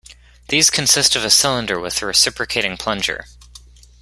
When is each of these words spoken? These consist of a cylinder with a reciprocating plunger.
These 0.47 0.71
consist 0.71 1.15
of 1.15 1.23
a 1.23 1.29
cylinder 1.29 1.79
with 1.79 2.01
a 2.01 2.07
reciprocating 2.07 2.75
plunger. 2.75 3.25